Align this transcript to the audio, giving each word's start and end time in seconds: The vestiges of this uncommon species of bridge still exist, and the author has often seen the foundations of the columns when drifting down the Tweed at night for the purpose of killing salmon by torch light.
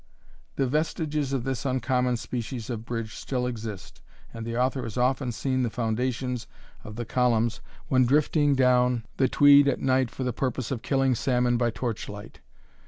The 0.55 0.65
vestiges 0.65 1.31
of 1.31 1.43
this 1.43 1.63
uncommon 1.63 2.17
species 2.17 2.71
of 2.71 2.85
bridge 2.85 3.13
still 3.13 3.45
exist, 3.45 4.01
and 4.33 4.47
the 4.47 4.57
author 4.57 4.81
has 4.81 4.97
often 4.97 5.31
seen 5.31 5.61
the 5.61 5.69
foundations 5.69 6.47
of 6.83 6.95
the 6.95 7.05
columns 7.05 7.61
when 7.87 8.05
drifting 8.07 8.55
down 8.55 9.03
the 9.17 9.29
Tweed 9.29 9.67
at 9.67 9.79
night 9.79 10.09
for 10.09 10.23
the 10.23 10.33
purpose 10.33 10.71
of 10.71 10.81
killing 10.81 11.13
salmon 11.13 11.55
by 11.55 11.69
torch 11.69 12.09
light. 12.09 12.39